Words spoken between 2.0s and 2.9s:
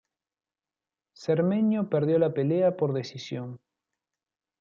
la pelea